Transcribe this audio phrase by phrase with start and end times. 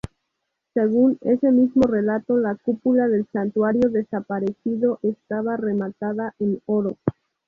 [0.73, 6.97] Según ese mismo relato, la cúpula del santuario desaparecido estaba rematada en oro.